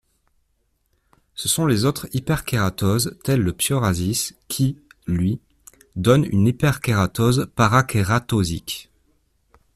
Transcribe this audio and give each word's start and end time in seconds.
Ce 1.35 1.47
sont 1.47 1.67
les 1.67 1.85
autres 1.85 2.07
hyperkératoses 2.11 3.19
telles 3.23 3.41
le 3.43 3.53
psoriasis 3.53 4.33
qui, 4.47 4.79
lui, 5.05 5.39
donne 5.95 6.25
une 6.31 6.47
hyperkératose 6.47 7.51
parakératosique. 7.55 8.89